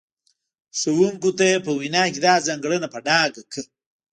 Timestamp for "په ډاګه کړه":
2.93-3.63